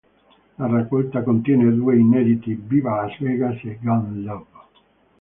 [0.55, 4.45] La raccolta contiene due inediti, "Viva Las Vegas" e "Gun Love".